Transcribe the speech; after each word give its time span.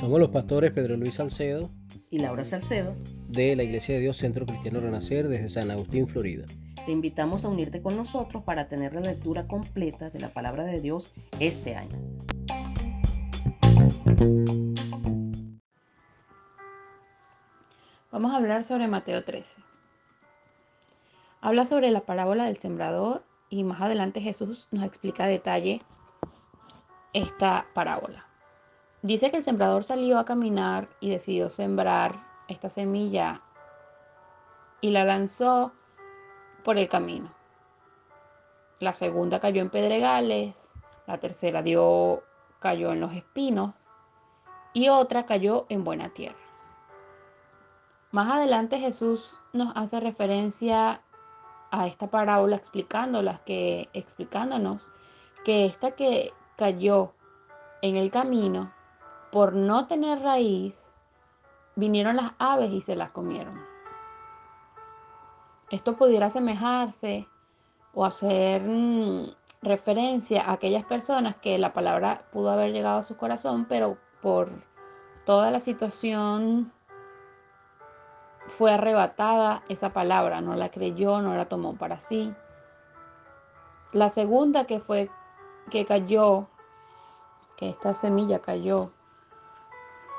Somos 0.00 0.20
los 0.20 0.30
pastores 0.30 0.72
Pedro 0.72 0.96
Luis 0.96 1.14
Salcedo 1.14 1.70
y 2.10 2.18
Laura 2.18 2.44
Salcedo 2.44 2.94
de 3.28 3.54
la 3.54 3.62
Iglesia 3.62 3.94
de 3.94 4.00
Dios 4.00 4.16
Centro 4.16 4.46
Cristiano 4.46 4.80
Renacer 4.80 5.28
desde 5.28 5.48
San 5.48 5.70
Agustín, 5.70 6.08
Florida. 6.08 6.46
Te 6.86 6.92
invitamos 6.92 7.44
a 7.44 7.48
unirte 7.48 7.82
con 7.82 7.96
nosotros 7.96 8.42
para 8.42 8.68
tener 8.68 8.94
la 8.94 9.02
lectura 9.02 9.46
completa 9.46 10.08
de 10.08 10.20
la 10.20 10.30
palabra 10.30 10.64
de 10.64 10.80
Dios 10.80 11.12
este 11.38 11.76
año. 11.76 11.96
Vamos 18.10 18.32
a 18.32 18.36
hablar 18.36 18.64
sobre 18.64 18.88
Mateo 18.88 19.22
13. 19.22 19.46
Habla 21.42 21.66
sobre 21.66 21.90
la 21.90 22.00
parábola 22.00 22.46
del 22.46 22.56
sembrador 22.56 23.27
y 23.50 23.64
más 23.64 23.80
adelante 23.80 24.20
Jesús 24.20 24.68
nos 24.70 24.84
explica 24.84 25.24
a 25.24 25.28
detalle 25.28 25.82
esta 27.12 27.66
parábola. 27.74 28.26
Dice 29.02 29.30
que 29.30 29.38
el 29.38 29.42
sembrador 29.42 29.84
salió 29.84 30.18
a 30.18 30.24
caminar 30.24 30.88
y 31.00 31.10
decidió 31.10 31.50
sembrar 31.50 32.22
esta 32.48 32.70
semilla 32.70 33.42
y 34.80 34.90
la 34.90 35.04
lanzó 35.04 35.72
por 36.64 36.78
el 36.78 36.88
camino. 36.88 37.32
La 38.80 38.94
segunda 38.94 39.40
cayó 39.40 39.62
en 39.62 39.70
pedregales, 39.70 40.72
la 41.06 41.18
tercera 41.18 41.62
dio, 41.62 42.22
cayó 42.58 42.92
en 42.92 43.00
los 43.00 43.12
espinos 43.12 43.74
y 44.72 44.88
otra 44.88 45.26
cayó 45.26 45.66
en 45.68 45.84
buena 45.84 46.10
tierra. 46.10 46.38
Más 48.10 48.30
adelante 48.30 48.78
Jesús 48.78 49.34
nos 49.52 49.76
hace 49.76 50.00
referencia 50.00 51.02
a 51.70 51.86
esta 51.86 52.08
parábola 52.08 52.56
explicándolas 52.56 53.40
que, 53.40 53.88
explicándonos 53.92 54.86
que 55.44 55.66
esta 55.66 55.92
que 55.92 56.32
cayó 56.56 57.14
en 57.82 57.96
el 57.96 58.10
camino 58.10 58.72
por 59.30 59.52
no 59.52 59.86
tener 59.86 60.20
raíz, 60.20 60.88
vinieron 61.76 62.16
las 62.16 62.32
aves 62.38 62.70
y 62.70 62.80
se 62.80 62.96
las 62.96 63.10
comieron. 63.10 63.60
Esto 65.70 65.96
pudiera 65.96 66.26
asemejarse 66.26 67.28
o 67.94 68.04
hacer 68.04 68.62
mm, 68.62 69.26
referencia 69.62 70.42
a 70.42 70.52
aquellas 70.52 70.84
personas 70.84 71.36
que 71.36 71.58
la 71.58 71.72
palabra 71.72 72.22
pudo 72.32 72.50
haber 72.50 72.72
llegado 72.72 72.98
a 72.98 73.02
su 73.02 73.16
corazón, 73.16 73.66
pero 73.66 73.98
por 74.22 74.50
toda 75.26 75.50
la 75.50 75.60
situación 75.60 76.72
fue 78.48 78.72
arrebatada 78.72 79.62
esa 79.68 79.90
palabra, 79.92 80.40
no 80.40 80.54
la 80.54 80.70
creyó, 80.70 81.20
no 81.20 81.34
la 81.34 81.48
tomó 81.48 81.76
para 81.76 82.00
sí. 82.00 82.34
La 83.92 84.08
segunda 84.08 84.64
que 84.64 84.80
fue 84.80 85.10
que 85.70 85.86
cayó, 85.86 86.48
que 87.56 87.68
esta 87.68 87.94
semilla 87.94 88.40
cayó 88.40 88.90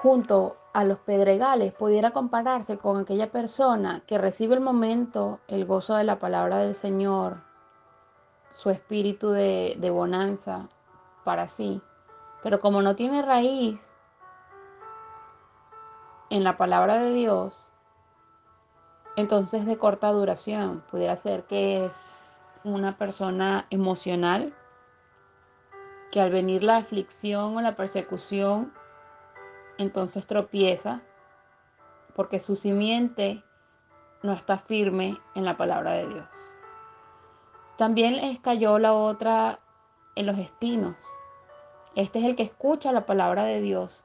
junto 0.00 0.56
a 0.72 0.84
los 0.84 0.98
pedregales, 0.98 1.72
pudiera 1.72 2.10
compararse 2.10 2.78
con 2.78 3.00
aquella 3.00 3.30
persona 3.30 4.02
que 4.06 4.18
recibe 4.18 4.54
el 4.54 4.60
momento, 4.60 5.38
el 5.46 5.64
gozo 5.64 5.94
de 5.94 6.04
la 6.04 6.18
palabra 6.18 6.58
del 6.58 6.74
Señor, 6.74 7.42
su 8.50 8.70
espíritu 8.70 9.30
de, 9.30 9.76
de 9.78 9.90
bonanza 9.90 10.68
para 11.24 11.48
sí, 11.48 11.80
pero 12.42 12.58
como 12.58 12.82
no 12.82 12.96
tiene 12.96 13.22
raíz 13.22 13.96
en 16.30 16.42
la 16.42 16.56
palabra 16.56 16.98
de 16.98 17.12
Dios, 17.12 17.71
entonces 19.16 19.66
de 19.66 19.78
corta 19.78 20.10
duración. 20.12 20.82
Pudiera 20.90 21.16
ser 21.16 21.44
que 21.44 21.86
es 21.86 21.92
una 22.64 22.96
persona 22.96 23.66
emocional 23.70 24.54
que 26.10 26.20
al 26.20 26.30
venir 26.30 26.62
la 26.62 26.76
aflicción 26.76 27.56
o 27.56 27.60
la 27.62 27.74
persecución, 27.74 28.72
entonces 29.78 30.26
tropieza 30.26 31.00
porque 32.14 32.38
su 32.38 32.56
simiente 32.56 33.42
no 34.22 34.32
está 34.34 34.58
firme 34.58 35.18
en 35.34 35.44
la 35.44 35.56
palabra 35.56 35.92
de 35.92 36.06
Dios. 36.06 36.26
También 37.76 38.16
les 38.16 38.38
cayó 38.40 38.78
la 38.78 38.92
otra 38.92 39.60
en 40.14 40.26
los 40.26 40.38
espinos. 40.38 40.96
Este 41.94 42.18
es 42.18 42.26
el 42.26 42.36
que 42.36 42.42
escucha 42.42 42.92
la 42.92 43.06
palabra 43.06 43.44
de 43.44 43.60
Dios, 43.60 44.04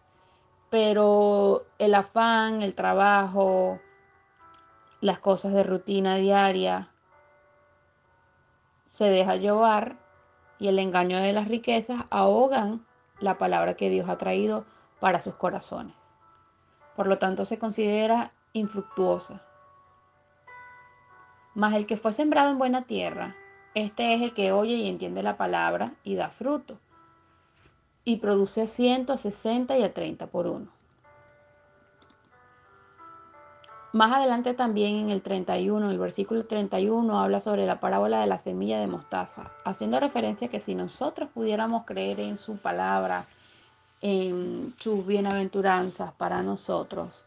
pero 0.70 1.66
el 1.78 1.94
afán, 1.94 2.62
el 2.62 2.74
trabajo, 2.74 3.80
las 5.02 5.20
cosas 5.20 5.54
de 5.54 5.64
rutina 5.64 6.16
diaria, 6.16 6.90
se 8.88 9.06
deja 9.06 9.36
llevar 9.36 9.96
y 10.60 10.68
el 10.68 10.80
engaño 10.80 11.20
de 11.20 11.34
las 11.34 11.48
riquezas 11.48 12.06
ahogan 12.10 12.86
la 13.20 13.38
palabra 13.38 13.76
que 13.76 13.90
Dios 13.90 14.10
ha 14.10 14.18
traído 14.18 14.66
para 15.00 15.20
sus 15.20 15.36
corazones. 15.36 15.96
Por 16.96 17.08
lo 17.08 17.20
tanto, 17.20 17.46
se 17.46 17.60
considera 17.60 18.32
infructuosa. 18.54 19.42
Mas 21.54 21.76
el 21.76 21.86
que 21.86 21.98
fue 21.98 22.14
sembrado 22.14 22.52
en 22.52 22.58
buena 22.58 22.84
tierra, 22.84 23.36
este 23.76 24.16
es 24.16 24.22
el 24.22 24.34
que 24.34 24.52
oye 24.52 24.74
y 24.74 24.90
entiende 24.90 25.22
la 25.22 25.38
palabra 25.38 25.94
y 26.04 26.16
da 26.16 26.30
fruto, 26.30 26.80
y 28.04 28.18
produce 28.18 28.62
a 28.62 28.68
160 28.68 29.78
y 29.78 29.84
a 29.84 29.94
30 29.94 30.28
por 30.28 30.48
uno. 30.48 30.77
Más 33.98 34.14
adelante 34.14 34.54
también 34.54 34.98
en 34.98 35.10
el 35.10 35.24
31, 35.24 35.90
el 35.90 35.98
versículo 35.98 36.46
31 36.46 37.20
habla 37.20 37.40
sobre 37.40 37.66
la 37.66 37.80
parábola 37.80 38.20
de 38.20 38.28
la 38.28 38.38
semilla 38.38 38.80
de 38.80 38.86
mostaza, 38.86 39.50
haciendo 39.66 40.00
referencia 40.00 40.46
a 40.46 40.52
que 40.52 40.60
si 40.60 40.76
nosotros 40.76 41.32
pudiéramos 41.34 41.84
creer 41.84 42.20
en 42.20 42.38
su 42.38 42.58
palabra, 42.58 43.26
en 44.02 44.76
sus 44.78 45.04
bienaventuranzas 45.04 46.14
para 46.14 46.44
nosotros, 46.44 47.26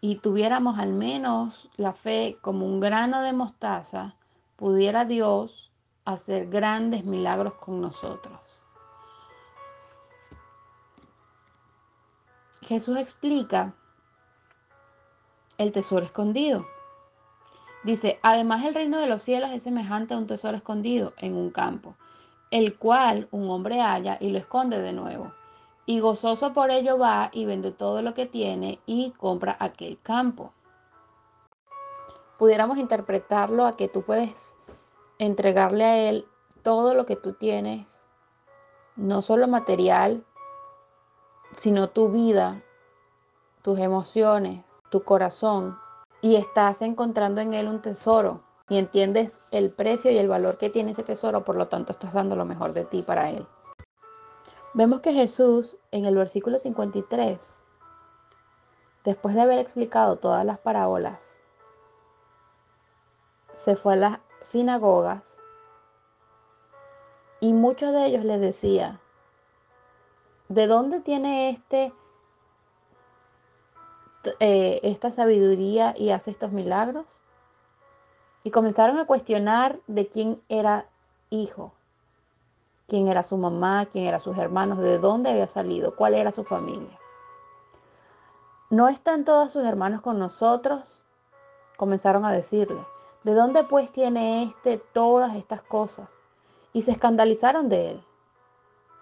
y 0.00 0.18
tuviéramos 0.18 0.78
al 0.78 0.92
menos 0.92 1.68
la 1.76 1.92
fe 1.92 2.38
como 2.40 2.66
un 2.66 2.78
grano 2.78 3.22
de 3.22 3.32
mostaza, 3.32 4.14
pudiera 4.54 5.06
Dios 5.06 5.72
hacer 6.04 6.46
grandes 6.46 7.04
milagros 7.04 7.54
con 7.54 7.80
nosotros. 7.80 8.38
Jesús 12.60 12.96
explica 12.96 13.74
el 15.58 15.72
tesoro 15.72 16.04
escondido. 16.04 16.66
Dice, 17.84 18.18
además 18.22 18.64
el 18.64 18.74
reino 18.74 18.98
de 18.98 19.06
los 19.06 19.22
cielos 19.22 19.50
es 19.52 19.62
semejante 19.62 20.14
a 20.14 20.18
un 20.18 20.26
tesoro 20.26 20.56
escondido 20.56 21.12
en 21.18 21.36
un 21.36 21.50
campo, 21.50 21.94
el 22.50 22.76
cual 22.76 23.28
un 23.30 23.48
hombre 23.48 23.80
halla 23.80 24.18
y 24.20 24.30
lo 24.30 24.38
esconde 24.38 24.80
de 24.80 24.92
nuevo. 24.92 25.32
Y 25.86 26.00
gozoso 26.00 26.52
por 26.52 26.72
ello 26.72 26.98
va 26.98 27.30
y 27.32 27.44
vende 27.44 27.70
todo 27.70 28.02
lo 28.02 28.12
que 28.12 28.26
tiene 28.26 28.80
y 28.86 29.12
compra 29.12 29.56
aquel 29.60 30.00
campo. 30.00 30.52
Pudiéramos 32.38 32.76
interpretarlo 32.78 33.64
a 33.64 33.76
que 33.76 33.88
tú 33.88 34.02
puedes 34.02 34.56
entregarle 35.18 35.84
a 35.84 36.08
él 36.08 36.26
todo 36.62 36.92
lo 36.92 37.06
que 37.06 37.14
tú 37.14 37.34
tienes, 37.34 38.00
no 38.96 39.22
solo 39.22 39.46
material, 39.46 40.24
sino 41.56 41.88
tu 41.88 42.08
vida, 42.10 42.62
tus 43.62 43.78
emociones, 43.78 44.65
tu 44.90 45.02
corazón 45.02 45.78
y 46.20 46.36
estás 46.36 46.82
encontrando 46.82 47.40
en 47.40 47.54
él 47.54 47.68
un 47.68 47.82
tesoro 47.82 48.40
y 48.68 48.78
entiendes 48.78 49.32
el 49.50 49.70
precio 49.70 50.10
y 50.10 50.18
el 50.18 50.28
valor 50.28 50.58
que 50.58 50.70
tiene 50.70 50.92
ese 50.92 51.02
tesoro, 51.02 51.44
por 51.44 51.56
lo 51.56 51.68
tanto 51.68 51.92
estás 51.92 52.12
dando 52.12 52.36
lo 52.36 52.44
mejor 52.44 52.72
de 52.72 52.84
ti 52.84 53.02
para 53.02 53.30
él. 53.30 53.46
Vemos 54.74 55.00
que 55.00 55.12
Jesús 55.12 55.76
en 55.90 56.04
el 56.04 56.16
versículo 56.16 56.58
53, 56.58 57.62
después 59.04 59.34
de 59.34 59.40
haber 59.40 59.58
explicado 59.58 60.16
todas 60.16 60.44
las 60.44 60.58
parábolas, 60.58 61.20
se 63.54 63.76
fue 63.76 63.94
a 63.94 63.96
las 63.96 64.18
sinagogas 64.42 65.38
y 67.40 67.52
muchos 67.52 67.92
de 67.92 68.06
ellos 68.06 68.24
les 68.24 68.40
decía, 68.40 69.00
¿de 70.48 70.66
dónde 70.66 71.00
tiene 71.00 71.50
este 71.50 71.92
eh, 74.40 74.80
esta 74.82 75.10
sabiduría 75.10 75.94
y 75.96 76.10
hace 76.10 76.30
estos 76.30 76.52
milagros? 76.52 77.06
Y 78.44 78.50
comenzaron 78.50 78.98
a 78.98 79.06
cuestionar 79.06 79.78
de 79.86 80.08
quién 80.08 80.40
era 80.48 80.86
hijo, 81.30 81.72
quién 82.86 83.08
era 83.08 83.22
su 83.22 83.36
mamá, 83.36 83.86
quién 83.86 84.04
eran 84.04 84.20
sus 84.20 84.36
hermanos, 84.38 84.78
de 84.78 84.98
dónde 84.98 85.30
había 85.30 85.48
salido, 85.48 85.96
cuál 85.96 86.14
era 86.14 86.30
su 86.30 86.44
familia. 86.44 86.98
¿No 88.70 88.88
están 88.88 89.24
todos 89.24 89.52
sus 89.52 89.64
hermanos 89.64 90.00
con 90.00 90.18
nosotros? 90.18 91.04
Comenzaron 91.76 92.24
a 92.24 92.32
decirle, 92.32 92.84
¿de 93.24 93.34
dónde 93.34 93.64
pues 93.64 93.90
tiene 93.90 94.44
éste 94.44 94.78
todas 94.92 95.34
estas 95.34 95.62
cosas? 95.62 96.20
Y 96.72 96.82
se 96.82 96.92
escandalizaron 96.92 97.68
de 97.68 97.92
él. 97.92 98.04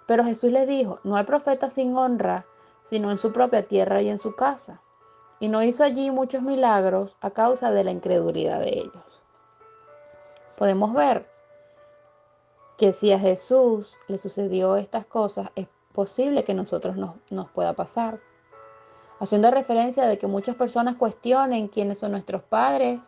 Pero 0.07 0.25
Jesús 0.25 0.53
les 0.53 0.67
dijo, 0.67 1.01
no 1.03 1.17
hay 1.17 1.25
profeta 1.25 1.69
sin 1.69 1.97
honra, 1.97 2.47
sino 2.85 3.11
en 3.11 3.19
su 3.19 3.33
propia 3.33 3.67
tierra 3.67 4.03
y 4.03 4.09
en 4.09 4.19
su 4.19 4.35
casa 4.35 4.81
y 5.45 5.49
no 5.49 5.63
hizo 5.63 5.85
allí 5.85 6.11
muchos 6.11 6.41
milagros 6.41 7.19
a 7.21 7.29
causa 7.31 7.71
de 7.71 7.85
la 7.85 7.91
incredulidad 7.91 8.61
de 8.61 8.79
ellos. 8.79 9.23
Podemos 10.57 10.95
ver 10.95 11.29
que 12.79 12.95
si 12.95 13.13
a 13.13 13.19
Jesús 13.19 13.95
le 14.09 14.17
sucedió 14.17 14.77
estas 14.77 15.05
cosas, 15.05 15.51
es 15.55 15.69
posible 15.93 16.45
que 16.45 16.55
nosotros 16.55 16.97
nos, 16.97 17.17
nos 17.29 17.51
pueda 17.51 17.75
pasar. 17.75 18.21
Haciendo 19.21 19.51
referencia 19.51 20.07
de 20.07 20.17
que 20.17 20.27
muchas 20.27 20.57
personas 20.57 20.97
cuestionen 20.97 21.69
quiénes 21.69 21.99
son 21.99 22.13
nuestros 22.13 22.43
padres, 22.45 23.01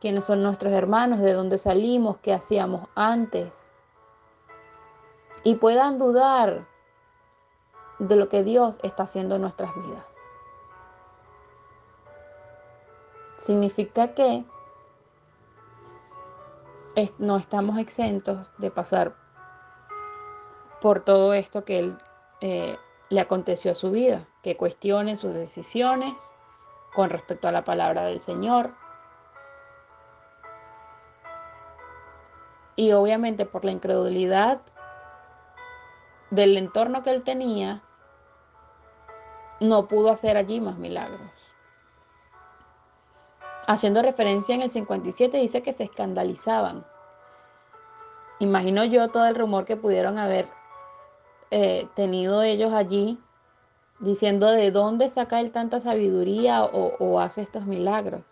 quiénes 0.00 0.24
son 0.24 0.42
nuestros 0.42 0.72
hermanos, 0.72 1.20
de 1.20 1.34
dónde 1.34 1.58
salimos, 1.58 2.16
qué 2.22 2.32
hacíamos 2.32 2.88
antes. 2.94 3.52
Y 5.44 5.56
puedan 5.56 5.98
dudar 5.98 6.66
de 7.98 8.16
lo 8.16 8.30
que 8.30 8.42
Dios 8.42 8.78
está 8.82 9.02
haciendo 9.02 9.34
en 9.34 9.42
nuestras 9.42 9.74
vidas. 9.74 10.07
Significa 13.38 14.14
que 14.14 14.44
no 17.18 17.36
estamos 17.36 17.78
exentos 17.78 18.50
de 18.58 18.70
pasar 18.70 19.14
por 20.80 21.04
todo 21.04 21.32
esto 21.32 21.64
que 21.64 21.94
eh, 22.40 22.76
le 23.08 23.20
aconteció 23.20 23.72
a 23.72 23.76
su 23.76 23.90
vida, 23.90 24.26
que 24.42 24.56
cuestione 24.56 25.16
sus 25.16 25.32
decisiones 25.32 26.14
con 26.94 27.10
respecto 27.10 27.48
a 27.48 27.52
la 27.52 27.64
palabra 27.64 28.04
del 28.04 28.20
Señor. 28.20 28.72
Y 32.74 32.92
obviamente 32.92 33.46
por 33.46 33.64
la 33.64 33.70
incredulidad 33.70 34.60
del 36.30 36.56
entorno 36.56 37.02
que 37.02 37.10
él 37.10 37.22
tenía, 37.22 37.82
no 39.60 39.86
pudo 39.88 40.10
hacer 40.10 40.36
allí 40.36 40.60
más 40.60 40.76
milagros. 40.78 41.47
Haciendo 43.68 44.00
referencia 44.00 44.54
en 44.54 44.62
el 44.62 44.70
57 44.70 45.36
dice 45.36 45.62
que 45.62 45.74
se 45.74 45.84
escandalizaban. 45.84 46.86
Imagino 48.38 48.82
yo 48.86 49.08
todo 49.10 49.26
el 49.26 49.34
rumor 49.34 49.66
que 49.66 49.76
pudieron 49.76 50.16
haber 50.16 50.48
eh, 51.50 51.86
tenido 51.94 52.40
ellos 52.40 52.72
allí 52.72 53.20
diciendo 54.00 54.50
de 54.50 54.70
dónde 54.70 55.10
saca 55.10 55.38
él 55.38 55.52
tanta 55.52 55.82
sabiduría 55.82 56.64
o, 56.64 56.94
o 56.98 57.20
hace 57.20 57.42
estos 57.42 57.66
milagros. 57.66 58.22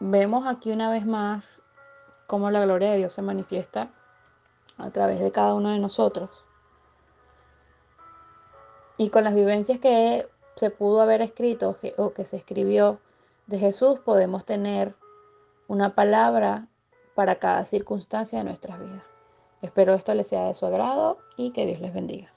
Vemos 0.00 0.46
aquí 0.46 0.72
una 0.72 0.90
vez 0.90 1.04
más 1.04 1.44
cómo 2.26 2.50
la 2.50 2.64
gloria 2.64 2.92
de 2.92 2.96
Dios 2.96 3.12
se 3.12 3.20
manifiesta 3.20 3.90
a 4.78 4.88
través 4.92 5.20
de 5.20 5.30
cada 5.30 5.52
uno 5.52 5.68
de 5.68 5.78
nosotros. 5.78 6.30
Y 8.96 9.10
con 9.10 9.24
las 9.24 9.34
vivencias 9.34 9.78
que 9.78 10.26
se 10.56 10.70
pudo 10.70 11.02
haber 11.02 11.22
escrito 11.22 11.76
o 11.98 12.12
que 12.12 12.24
se 12.24 12.36
escribió 12.36 12.98
de 13.46 13.58
Jesús, 13.58 14.00
podemos 14.00 14.44
tener 14.44 14.94
una 15.68 15.94
palabra 15.94 16.66
para 17.14 17.36
cada 17.36 17.64
circunstancia 17.64 18.38
de 18.38 18.44
nuestras 18.44 18.80
vidas. 18.80 19.02
Espero 19.62 19.94
esto 19.94 20.14
les 20.14 20.26
sea 20.26 20.48
de 20.48 20.54
su 20.54 20.66
agrado 20.66 21.18
y 21.36 21.52
que 21.52 21.66
Dios 21.66 21.80
les 21.80 21.94
bendiga. 21.94 22.35